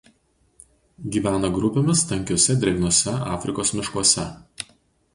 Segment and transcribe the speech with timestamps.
[1.15, 4.31] Gyvena grupėmis tankiuose drėgnuose Afrikos miškuose.